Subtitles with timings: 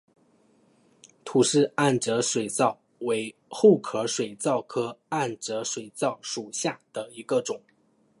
[1.23, 7.61] 吐氏暗哲水蚤为厚壳水蚤科暗哲水蚤属下的一个种。